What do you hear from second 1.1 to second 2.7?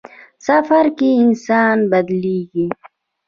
انسان بدلېږي.